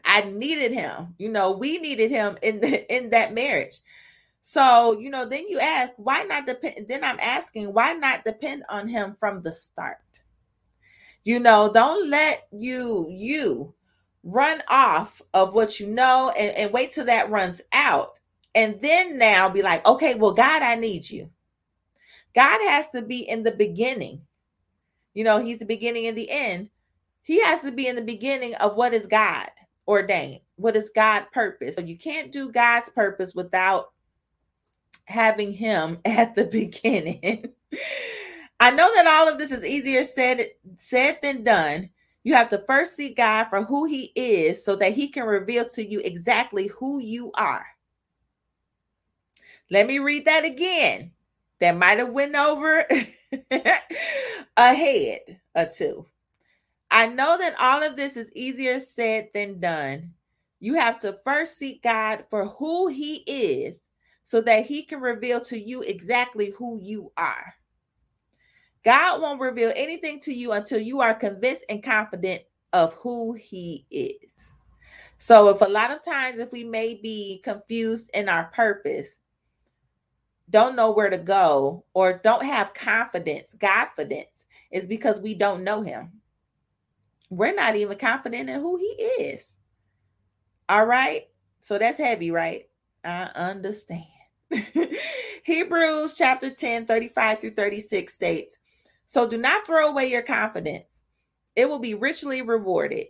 [0.04, 1.14] I needed him.
[1.18, 3.80] You know, we needed him in the, in that marriage.
[4.42, 6.86] So, you know, then you ask, why not depend?
[6.88, 9.98] Then I'm asking, why not depend on him from the start?
[11.24, 13.72] You know, don't let you, you
[14.22, 18.18] run off of what you know and, and wait till that runs out
[18.54, 21.30] and then now be like, okay, well, God, I need you.
[22.34, 24.22] God has to be in the beginning.
[25.14, 26.70] You know, He's the beginning and the end.
[27.22, 29.48] He has to be in the beginning of what is God
[29.88, 31.76] ordained, what is God purpose.
[31.76, 33.92] So you can't do God's purpose without
[35.06, 37.46] having Him at the beginning.
[38.60, 40.46] I know that all of this is easier said
[40.78, 41.90] said than done.
[42.22, 45.68] You have to first see God for who He is so that He can reveal
[45.70, 47.66] to you exactly who you are.
[49.70, 51.12] Let me read that again.
[51.60, 52.84] That might have went over
[53.50, 55.20] a head
[55.76, 56.06] two.
[56.90, 60.12] I know that all of this is easier said than done.
[60.60, 63.82] You have to first seek God for who He is
[64.22, 67.54] so that He can reveal to you exactly who you are.
[68.84, 73.86] God won't reveal anything to you until you are convinced and confident of who He
[73.90, 74.52] is.
[75.18, 79.16] So, if a lot of times, if we may be confused in our purpose,
[80.50, 85.82] don't know where to go or don't have confidence, confidence, is because we don't know
[85.82, 86.20] him.
[87.30, 88.84] We're not even confident in who he
[89.22, 89.56] is.
[90.68, 91.24] All right.
[91.60, 92.68] So that's heavy, right?
[93.04, 94.04] I understand.
[95.44, 98.58] Hebrews chapter 10, 35 through 36 states
[99.06, 101.02] So do not throw away your confidence,
[101.56, 103.06] it will be richly rewarded.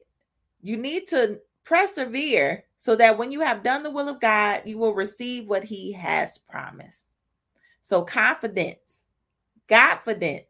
[0.62, 4.78] You need to persevere so that when you have done the will of God, you
[4.78, 7.08] will receive what he has promised.
[7.84, 9.02] So confidence,
[9.68, 10.46] confidence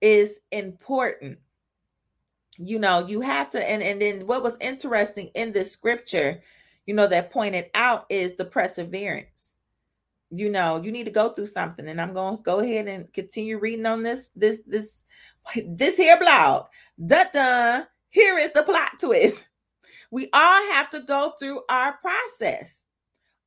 [0.00, 1.38] is important.
[2.56, 6.40] You know, you have to, and, and then what was interesting in this scripture,
[6.86, 9.52] you know, that pointed out is the perseverance.
[10.30, 13.58] You know, you need to go through something, and I'm to go ahead and continue
[13.58, 15.02] reading on this, this, this,
[15.66, 16.68] this here blog.
[17.04, 17.86] Dun dun.
[18.08, 19.46] Here is the plot twist.
[20.10, 22.83] We all have to go through our process.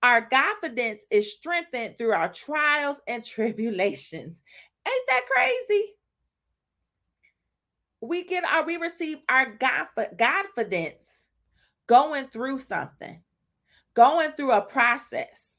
[0.04, 4.44] Our confidence is strengthened through our trials and tribulations.
[4.88, 5.94] Ain't that crazy?
[8.00, 11.24] We get our we receive our confidence
[11.88, 13.22] going through something,
[13.96, 15.58] going through a process.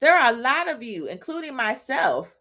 [0.00, 2.34] There are a lot of you, including myself,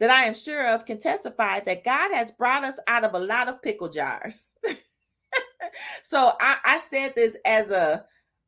[0.00, 3.18] that I am sure of can testify that God has brought us out of a
[3.18, 4.48] lot of pickle jars.
[6.02, 8.04] so I, I said this as a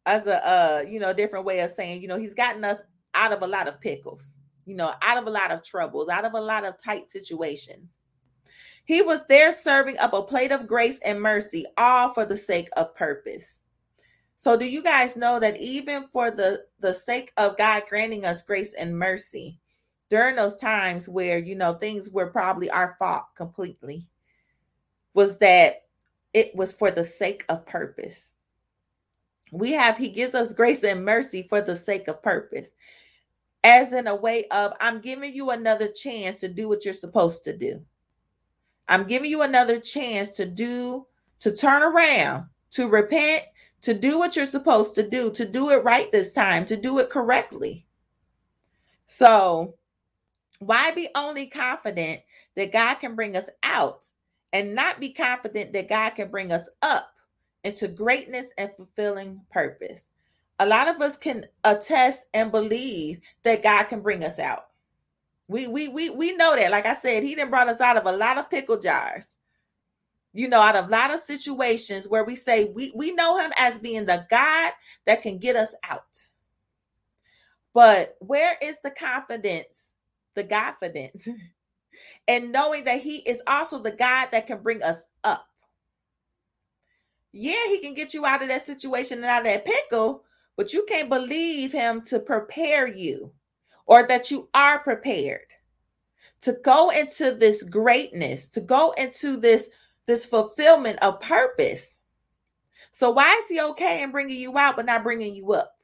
[0.07, 2.79] as a uh you know different way of saying you know he's gotten us
[3.14, 4.35] out of a lot of pickles
[4.67, 7.99] you know out of a lot of troubles out of a lot of tight situations.
[8.87, 12.69] He was there serving up a plate of grace and mercy all for the sake
[12.77, 13.62] of purpose.
[14.37, 18.43] So do you guys know that even for the the sake of god granting us
[18.43, 19.59] grace and mercy
[20.11, 24.07] during those times where you know things were probably our fault completely
[25.14, 25.83] was that
[26.35, 28.33] it was for the sake of purpose
[29.55, 32.71] we have he gives us grace and mercy for the sake of purpose.
[33.62, 37.45] As in a way of i'm giving you another chance to do what you're supposed
[37.45, 37.83] to do.
[38.88, 41.07] I'm giving you another chance to do
[41.40, 43.45] to turn around to repent
[43.83, 46.99] to do what you're supposed to do to do it right this time to do
[46.99, 47.87] it correctly.
[49.07, 49.75] So
[50.59, 52.21] why be only confident
[52.57, 54.07] that god can bring us out
[54.53, 57.13] and not be confident that god can bring us up
[57.64, 60.05] into greatness and fulfilling purpose.
[60.61, 64.66] A lot of us can attest and believe that God can bring us out.
[65.48, 66.70] We we we we know that.
[66.70, 69.37] Like I said, He didn't brought us out of a lot of pickle jars.
[70.33, 73.53] You know, out of a lot of situations where we say we we know Him
[73.59, 74.72] as being the God
[75.07, 76.18] that can get us out.
[77.72, 79.90] But where is the confidence,
[80.35, 81.27] the confidence,
[82.29, 85.46] and knowing that He is also the God that can bring us up?
[87.35, 90.23] Yeah, he can get you out of that situation and out of that pickle,
[90.57, 93.33] but you can't believe him to prepare you
[93.87, 95.40] or that you are prepared
[96.42, 99.68] to go into this greatness, to go into this
[100.07, 101.99] this fulfillment of purpose.
[102.92, 105.77] So why is he okay in bringing you out but not bringing you up?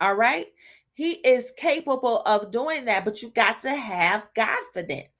[0.00, 0.46] All right?
[0.92, 5.13] He is capable of doing that, but you got to have confidence.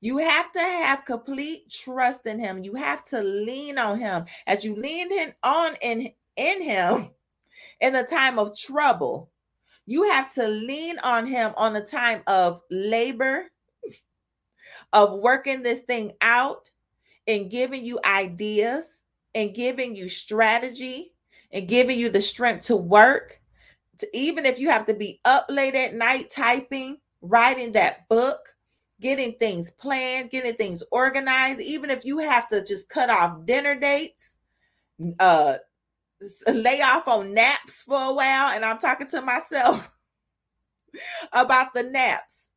[0.00, 2.64] You have to have complete trust in him.
[2.64, 4.24] You have to lean on him.
[4.46, 7.10] As you lean in on in, in him
[7.80, 9.30] in the time of trouble,
[9.86, 13.46] you have to lean on him on the time of labor,
[14.92, 16.70] of working this thing out
[17.26, 19.02] and giving you ideas
[19.34, 21.12] and giving you strategy
[21.52, 23.40] and giving you the strength to work.
[23.98, 28.49] To, even if you have to be up late at night typing, writing that book,
[29.00, 33.74] getting things planned, getting things organized, even if you have to just cut off dinner
[33.74, 34.38] dates,
[35.18, 35.56] uh
[36.52, 39.90] lay off on naps for a while and I'm talking to myself
[41.32, 42.48] about the naps.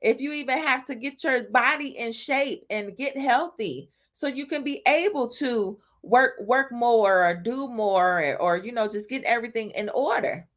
[0.00, 4.46] If you even have to get your body in shape and get healthy so you
[4.46, 9.08] can be able to work work more or do more or, or you know just
[9.08, 10.48] get everything in order.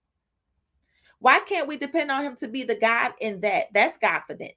[1.25, 3.73] Why can't we depend on him to be the God in that?
[3.73, 4.53] That's confidence.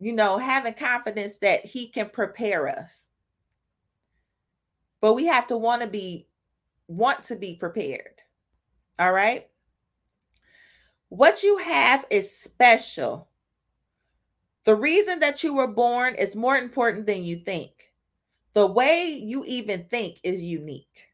[0.00, 3.10] You know, having confidence that he can prepare us.
[5.00, 6.26] But we have to want to be
[6.88, 8.22] want to be prepared.
[8.98, 9.46] All right?
[11.10, 13.28] What you have is special.
[14.64, 17.92] The reason that you were born is more important than you think.
[18.54, 21.09] The way you even think is unique.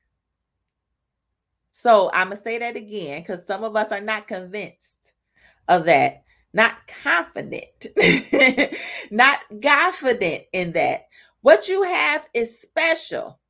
[1.79, 5.13] So I'm going to say that again because some of us are not convinced
[5.69, 6.23] of that,
[6.55, 7.89] not confident,
[9.11, 11.09] not confident in that.
[11.43, 13.41] What you have is special.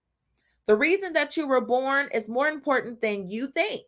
[0.66, 3.84] The reason that you were born is more important than you think.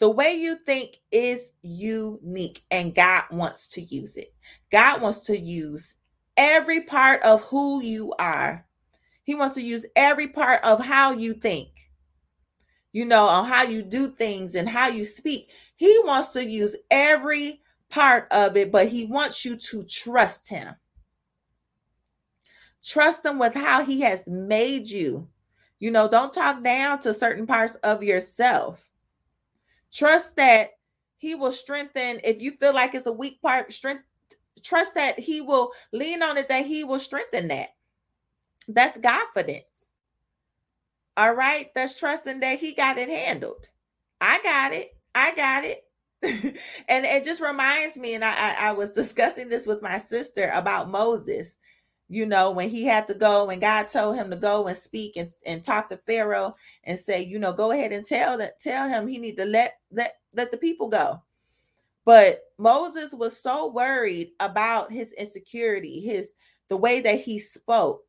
[0.00, 4.34] The way you think is unique, and God wants to use it.
[4.70, 5.94] God wants to use
[6.36, 8.66] every part of who you are.
[9.22, 11.89] He wants to use every part of how you think
[12.92, 15.50] you know, on how you do things and how you speak.
[15.76, 20.74] He wants to use every part of it, but he wants you to trust him.
[22.84, 25.28] Trust him with how he has made you.
[25.78, 28.88] You know, don't talk down to certain parts of yourself.
[29.92, 30.70] Trust that
[31.18, 34.04] he will strengthen if you feel like it's a weak part, strength
[34.62, 37.70] trust that he will lean on it that he will strengthen that.
[38.68, 39.64] That's confidence.
[41.20, 41.68] All right.
[41.74, 43.68] That's trusting that he got it handled.
[44.20, 44.90] I got it.
[45.14, 45.84] I got it.
[46.88, 50.50] and it just reminds me, and I, I, I was discussing this with my sister
[50.54, 51.58] about Moses
[52.10, 55.16] you know, when he had to go and God told him to go and speak
[55.16, 56.54] and, and talk to Pharaoh
[56.84, 59.78] and say, you know, go ahead and tell that tell him he need to let
[59.92, 61.22] let let the people go.
[62.04, 66.34] But Moses was so worried about his insecurity, his
[66.70, 68.02] the way that he spoke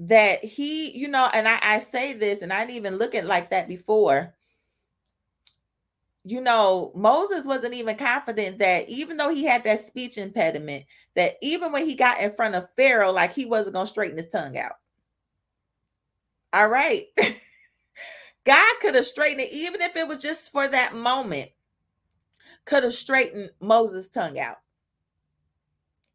[0.00, 3.26] that he, you know, and I, I say this, and I didn't even look at
[3.26, 4.34] like that before.
[6.24, 10.84] you know, Moses wasn't even confident that even though he had that speech impediment,
[11.16, 14.18] that even when he got in front of Pharaoh, like he wasn't going to straighten
[14.18, 14.74] his tongue out.
[16.52, 17.06] All right.
[18.44, 21.50] God could have straightened it, even if it was just for that moment,
[22.64, 24.58] could have straightened Moses' tongue out.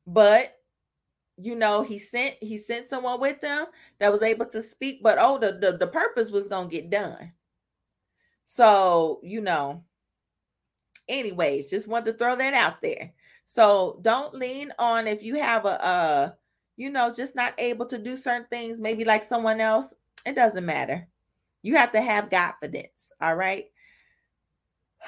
[0.07, 0.55] But
[1.38, 3.65] you know, he sent he sent someone with them
[3.99, 7.33] that was able to speak, but oh, the, the, the purpose was gonna get done.
[8.45, 9.83] So, you know,
[11.09, 13.13] anyways, just wanted to throw that out there.
[13.45, 16.31] So don't lean on if you have a uh,
[16.77, 19.93] you know, just not able to do certain things, maybe like someone else,
[20.25, 21.07] it doesn't matter.
[21.61, 23.11] You have to have confidence.
[23.21, 23.65] All right.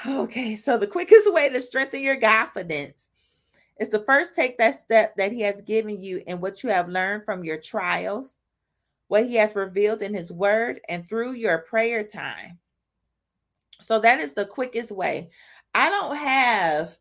[0.05, 3.06] Okay, so the quickest way to strengthen your confidence
[3.79, 6.89] is to first take that step that He has given you in what you have
[6.89, 8.37] learned from your trials,
[9.07, 12.59] what He has revealed in His Word, and through your prayer time.
[13.81, 15.29] So that is the quickest way.
[15.73, 16.97] I don't have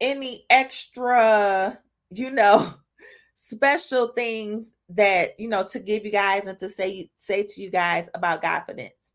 [0.00, 1.78] any extra,
[2.10, 2.74] you know,
[3.36, 7.70] special things that you know to give you guys and to say say to you
[7.70, 9.12] guys about confidence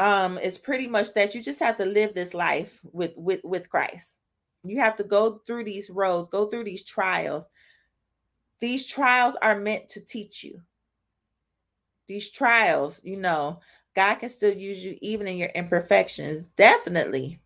[0.00, 3.70] um it's pretty much that you just have to live this life with with with
[3.70, 4.18] christ
[4.68, 7.48] you have to go through these roads go through these trials
[8.60, 10.60] these trials are meant to teach you
[12.06, 13.60] these trials you know
[13.94, 17.40] god can still use you even in your imperfections definitely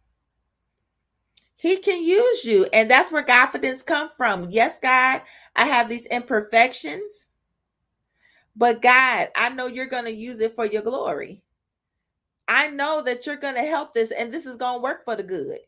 [1.60, 2.66] he can use you.
[2.72, 4.46] And that's where confidence come from.
[4.48, 5.20] Yes, God,
[5.54, 7.28] I have these imperfections.
[8.56, 11.42] But God, I know you're going to use it for your glory.
[12.48, 15.16] I know that you're going to help this and this is going to work for
[15.16, 15.58] the good.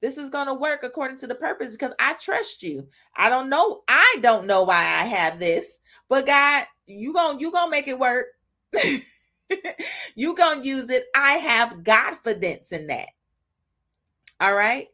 [0.00, 2.88] This is going to work according to the purpose because I trust you.
[3.16, 3.82] I don't know.
[3.88, 5.78] I don't know why I have this,
[6.08, 8.26] but God, you going you going to make it work.
[10.14, 11.06] you going to use it.
[11.16, 13.08] I have confidence in that.
[14.40, 14.86] All right?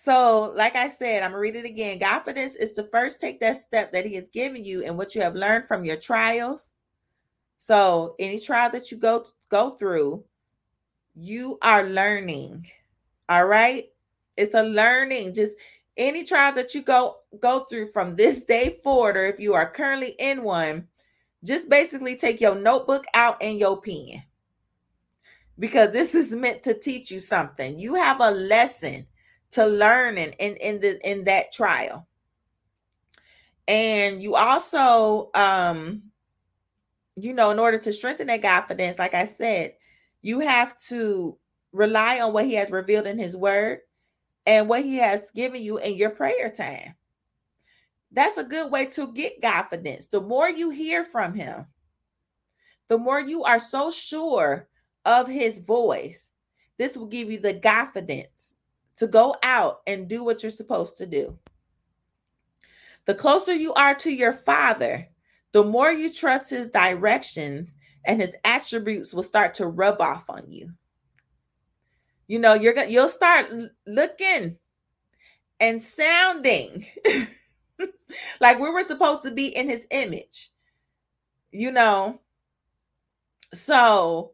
[0.00, 1.98] So, like I said, I'm gonna read it again.
[1.98, 5.22] Confidence is to first take that step that He has given you and what you
[5.22, 6.72] have learned from your trials.
[7.56, 10.22] So, any trial that you go go through,
[11.16, 12.70] you are learning.
[13.28, 13.86] All right,
[14.38, 15.34] it's a learning.
[15.34, 15.56] Just
[15.96, 19.70] any trials that you go go through from this day forward, or if you are
[19.70, 20.88] currently in one,
[21.44, 24.22] just basically take your notebook out and your pen
[25.58, 27.78] because this is meant to teach you something.
[27.78, 29.06] You have a lesson
[29.50, 32.06] to learn in in, the in that trial
[33.66, 36.02] and you also um
[37.16, 39.74] you know in order to strengthen that confidence like i said
[40.22, 41.36] you have to
[41.72, 43.80] rely on what he has revealed in his word
[44.48, 46.94] and what he has given you in your prayer time
[48.10, 51.66] that's a good way to get confidence the more you hear from him
[52.88, 54.66] the more you are so sure
[55.04, 56.30] of his voice
[56.78, 58.54] this will give you the confidence
[58.96, 61.38] to go out and do what you're supposed to do.
[63.06, 65.08] The closer you are to your Father,
[65.52, 67.74] the more you trust his directions
[68.04, 70.72] and his attributes will start to rub off on you.
[72.28, 73.50] You know, you're gonna you'll start
[73.86, 74.58] looking
[75.60, 76.86] and sounding
[78.40, 80.50] like we were supposed to be in his image.
[81.52, 82.20] You know,
[83.54, 84.32] so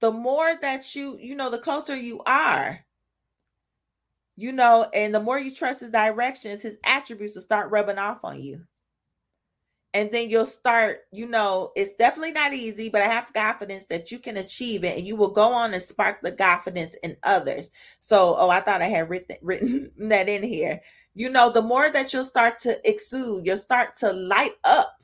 [0.00, 2.84] the more that you, you know, the closer you are,
[4.36, 8.24] you know, and the more you trust his directions, his attributes will start rubbing off
[8.24, 8.64] on you.
[9.98, 14.12] And then you'll start, you know, it's definitely not easy, but I have confidence that
[14.12, 17.72] you can achieve it and you will go on and spark the confidence in others.
[17.98, 20.80] So, oh, I thought I had written, written that in here.
[21.16, 25.02] You know, the more that you'll start to exude, you'll start to light up.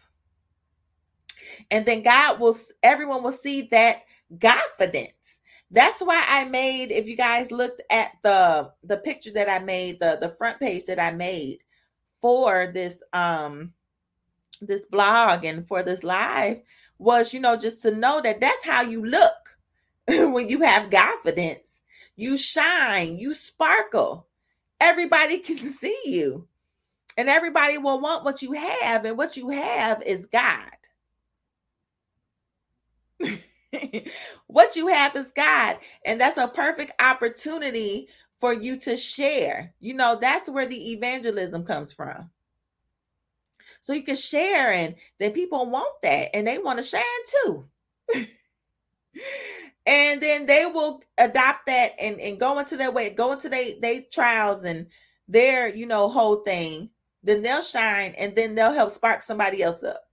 [1.72, 4.02] And then God will, everyone will see that
[4.40, 5.40] confidence
[5.72, 9.98] that's why I made, if you guys looked at the the picture that I made,
[9.98, 11.64] the the front page that I made
[12.20, 13.73] for this um
[14.66, 16.60] this blog and for this live
[16.98, 19.58] was, you know, just to know that that's how you look
[20.08, 21.80] when you have confidence.
[22.16, 24.26] You shine, you sparkle.
[24.80, 26.48] Everybody can see you.
[27.16, 30.70] And everybody will want what you have, and what you have is God.
[34.48, 35.78] what you have is God.
[36.04, 38.08] And that's a perfect opportunity
[38.40, 39.74] for you to share.
[39.78, 42.30] You know, that's where the evangelism comes from.
[43.84, 47.02] So you can share, and then people want that and they want to shine
[47.44, 47.68] too.
[49.84, 53.72] and then they will adopt that and, and go into their way, go into their
[53.82, 54.86] they trials and
[55.28, 56.88] their, you know, whole thing.
[57.22, 60.08] Then they'll shine and then they'll help spark somebody else up.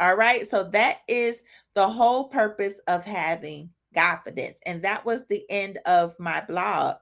[0.00, 0.48] All right.
[0.48, 1.42] So that is
[1.74, 4.60] the whole purpose of having confidence.
[4.64, 6.96] And that was the end of my blog.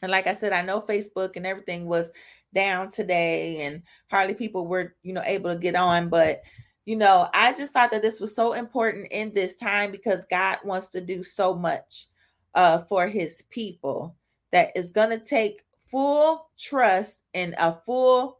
[0.00, 2.12] And like I said, I know Facebook and everything was
[2.54, 6.42] down today and hardly people were, you know, able to get on, but
[6.86, 10.58] you know, I just thought that this was so important in this time because God
[10.64, 12.06] wants to do so much
[12.54, 14.14] uh for his people
[14.52, 18.38] that is going to take full trust and a full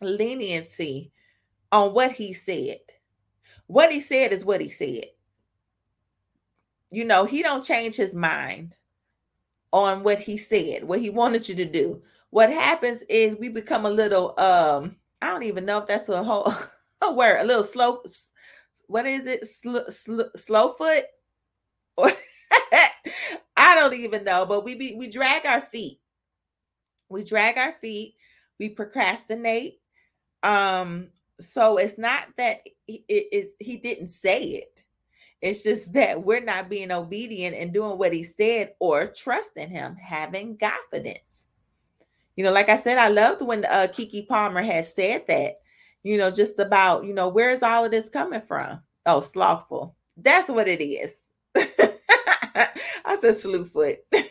[0.00, 1.12] leniency
[1.72, 2.78] on what he said.
[3.66, 5.04] What he said is what he said.
[6.90, 8.74] You know, he don't change his mind
[9.72, 12.02] on what he said, what he wanted you to do.
[12.30, 16.22] What happens is we become a little um I don't even know if that's a
[16.22, 16.52] whole
[17.02, 18.02] a word, a little slow
[18.86, 19.46] what is it?
[19.48, 21.04] Sl- sl- slow foot
[23.56, 26.00] I don't even know, but we be we drag our feet.
[27.08, 28.14] We drag our feet,
[28.58, 29.80] we procrastinate.
[30.42, 31.08] Um
[31.40, 34.84] so it's not that it is he didn't say it
[35.42, 39.96] it's just that we're not being obedient and doing what he said or trusting him,
[39.96, 41.46] having confidence.
[42.40, 45.56] You know, like I said, I loved when uh, Keke Palmer had said that,
[46.02, 48.80] you know, just about, you know, where's all of this coming from?
[49.04, 49.94] Oh, slothful.
[50.16, 51.20] That's what it is.
[51.54, 53.98] I said slewfoot.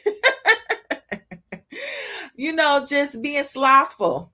[2.35, 4.33] you know, just being slothful.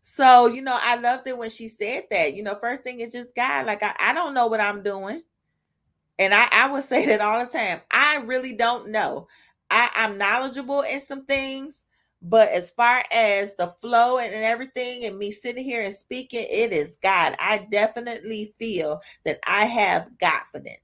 [0.00, 2.34] So, you know, I loved it when she said that.
[2.34, 5.22] You know, first thing is just God, like I, I don't know what I'm doing.
[6.20, 7.80] And I, I would say that all the time.
[7.90, 9.26] I really don't know.
[9.68, 11.82] I, I'm knowledgeable in some things,
[12.22, 16.72] but as far as the flow and, everything and me sitting here and speaking, it
[16.72, 17.36] is God.
[17.38, 20.80] I definitely feel that I have confidence.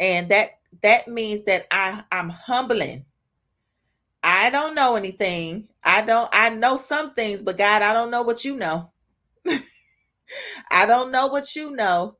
[0.00, 0.50] And that
[0.82, 3.04] that means that I, I'm humbling
[4.22, 5.68] I don't know anything.
[5.82, 8.90] I don't, I know some things, but God, I don't know what you know.
[10.70, 12.16] I don't know what you know.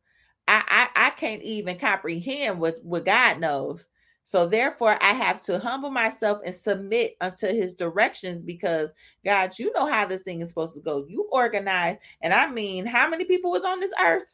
[0.48, 3.86] I, I I can't even comprehend what, what God knows.
[4.30, 8.92] So therefore, I have to humble myself and submit unto his directions because
[9.24, 11.04] God, you know how this thing is supposed to go.
[11.08, 14.30] You organize, and I mean, how many people was on this earth?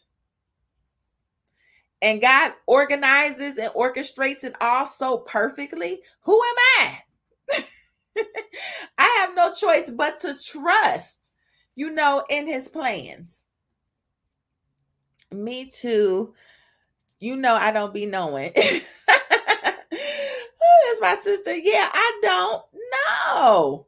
[2.03, 6.03] And God organizes and orchestrates it all so perfectly.
[6.25, 6.57] Who am
[7.57, 7.65] I?
[8.99, 11.31] I have no choice but to trust,
[11.75, 13.47] you know, in his plans.
[15.33, 16.35] Me too.
[17.19, 18.53] You know, I don't be knowing.
[20.99, 21.55] That's my sister.
[21.55, 23.87] Yeah, I don't know.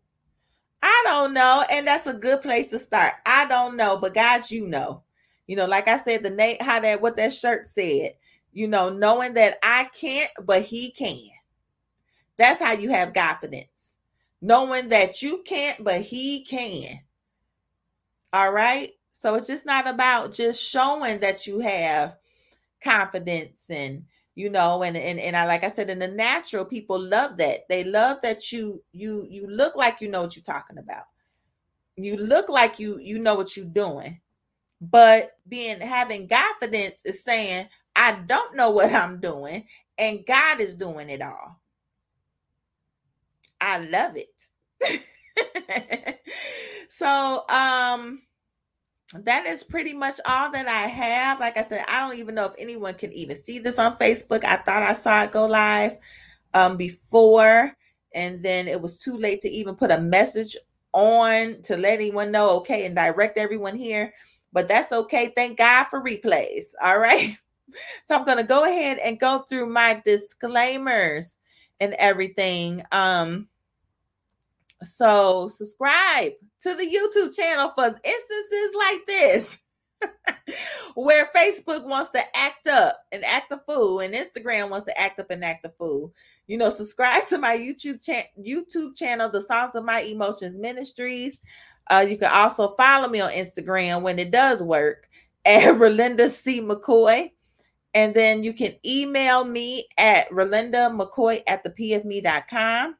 [0.83, 1.65] I don't know.
[1.71, 3.15] And that's a good place to start.
[3.27, 5.03] I don't know, but God, you know.
[5.47, 8.15] You know, like I said, the name, how that, what that shirt said,
[8.53, 11.31] you know, knowing that I can't, but he can.
[12.37, 13.69] That's how you have confidence
[14.41, 17.01] knowing that you can't, but he can.
[18.33, 18.91] All right.
[19.13, 22.17] So it's just not about just showing that you have
[22.83, 24.05] confidence and
[24.39, 27.69] you know and and, and I like I said in the natural people love that.
[27.69, 31.07] They love that you you you look like you know what you're talking about.
[31.97, 34.21] You look like you you know what you're doing.
[34.81, 37.67] But being having confidence is saying
[37.97, 39.65] I don't know what I'm doing
[39.99, 41.61] and God is doing it all.
[43.61, 45.03] I love it.
[46.89, 48.23] so um
[49.15, 51.41] that is pretty much all that I have.
[51.41, 54.45] Like I said, I don't even know if anyone can even see this on Facebook.
[54.45, 55.97] I thought I saw it go live
[56.55, 57.77] um before
[58.15, 60.57] and then it was too late to even put a message
[60.95, 64.15] on to let anyone know okay and direct everyone here
[64.51, 67.37] but that's okay thank god for replays all right
[68.07, 71.37] so i'm going to go ahead and go through my disclaimers
[71.81, 72.83] and everything.
[72.93, 73.49] Um,
[74.83, 79.61] so subscribe to the YouTube channel for instances like this.
[80.95, 85.19] where Facebook wants to act up and act a fool, and Instagram wants to act
[85.19, 86.13] up and act a fool.
[86.47, 91.39] You know, subscribe to my YouTube cha- YouTube channel, The Psalms of My Emotions Ministries.
[91.91, 95.09] Uh, you can also follow me on Instagram when it does work
[95.45, 96.61] at Ralinda C.
[96.61, 97.33] McCoy.
[97.95, 102.97] And then you can email me at Ralinda McCoy at the pofme.com.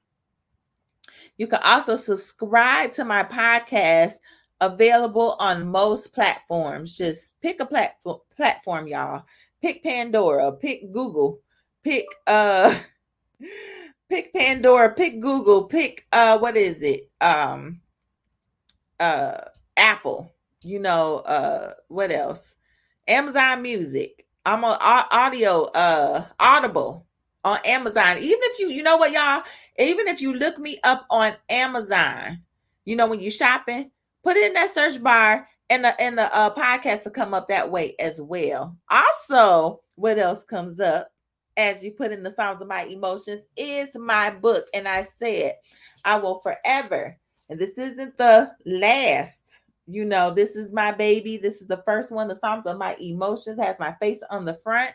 [1.39, 4.15] You can also subscribe to my podcast
[4.61, 6.97] available on most platforms.
[6.97, 9.25] Just pick a platform platform, y'all.
[9.63, 11.41] Pick Pandora, pick Google,
[11.83, 12.77] pick uh
[14.11, 17.11] pick Pandora, pick Google, pick uh what is it?
[17.21, 17.81] Um
[19.01, 19.39] uh
[19.77, 22.57] Apple, you know, uh what else?
[23.09, 24.27] Amazon Music.
[24.45, 27.07] I'm on audio, uh, Audible
[27.45, 28.19] on Amazon.
[28.19, 29.43] Even if you, you know what, y'all,
[29.79, 32.41] even if you look me up on Amazon,
[32.85, 33.91] you know, when you're shopping,
[34.25, 37.49] put it in that search bar and the and the uh, podcast will come up
[37.49, 38.77] that way as well.
[38.91, 41.11] Also, what else comes up
[41.57, 44.67] as you put in the Psalms of my emotions is my book.
[44.73, 45.57] And I said,
[46.05, 47.19] I will forever,
[47.49, 51.37] and this isn't the last, you know, this is my baby.
[51.37, 52.29] This is the first one.
[52.29, 54.93] The Psalms of my emotions has my face on the front.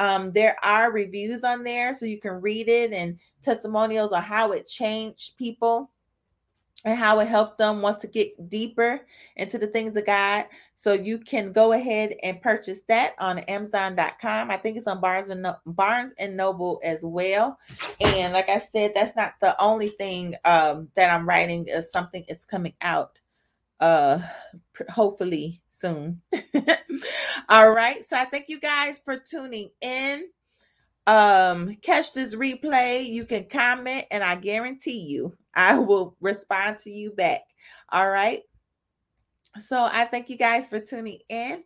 [0.00, 4.52] Um, there are reviews on there so you can read it and testimonials on how
[4.52, 5.90] it changed people
[6.86, 10.46] and how it helped them want to get deeper into the things of God.
[10.74, 14.50] So you can go ahead and purchase that on Amazon.com.
[14.50, 17.58] I think it's on Barnes and no- Barnes and Noble as well.
[18.00, 21.66] And like I said, that's not the only thing um, that I'm writing.
[21.68, 23.19] Is something is coming out,
[23.80, 24.20] uh,
[24.88, 26.20] hopefully soon.
[27.48, 28.04] All right.
[28.04, 30.28] So I thank you guys for tuning in.
[31.06, 33.06] Um catch this replay.
[33.06, 37.40] You can comment and i guarantee you i will respond to you back.
[37.90, 38.42] All right?
[39.58, 41.64] So i thank you guys for tuning in.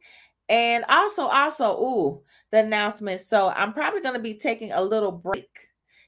[0.49, 3.21] And also also ooh the announcement.
[3.21, 5.51] So i'm probably going to be taking a little break.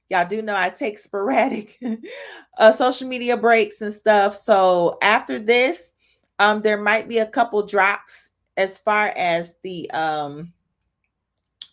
[0.09, 1.79] Y'all do know i take sporadic
[2.59, 4.37] uh social media breaks and stuff.
[4.37, 5.93] So after this
[6.39, 10.53] um there might be a couple drops as far as the um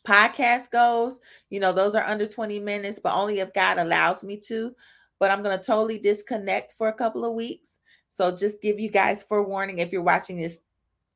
[0.07, 4.37] podcast goes, you know, those are under 20 minutes, but only if God allows me
[4.47, 4.75] to.
[5.19, 7.79] But I'm going to totally disconnect for a couple of weeks.
[8.09, 10.61] So just give you guys forewarning if you're watching this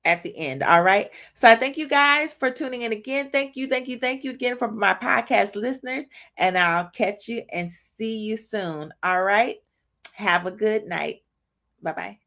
[0.06, 0.64] at the end.
[0.64, 1.12] All right.
[1.34, 3.30] So I thank you guys for tuning in again.
[3.30, 6.06] Thank you, thank you, thank you again for my podcast listeners.
[6.38, 8.93] And I'll catch you and see you soon.
[9.04, 9.58] All right.
[10.14, 11.24] Have a good night.
[11.84, 12.26] Bye bye.